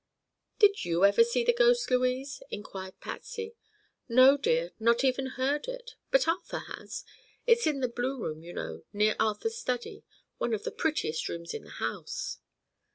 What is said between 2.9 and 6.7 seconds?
Patsy. "No, dear, nor even heard it. But Arthur